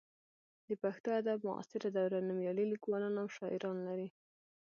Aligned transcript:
د 0.67 0.69
پښتو 0.83 1.09
ادب 1.19 1.39
معاصره 1.47 1.87
دوره 1.97 2.17
نومیالي 2.27 2.65
لیکوالان 2.73 3.13
او 3.21 3.27
شاعران 3.35 3.77
لري. 3.87 4.07